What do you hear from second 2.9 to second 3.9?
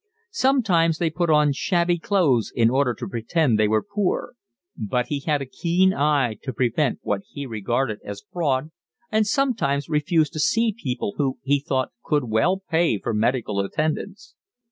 to pretend they were